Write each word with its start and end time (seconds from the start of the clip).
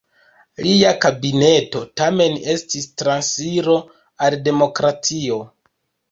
Lia 0.67 0.91
kabineto 1.01 1.81
tamen 2.01 2.37
estis 2.53 2.87
transiro 3.01 3.75
al 4.29 4.39
demokratio. 4.49 5.37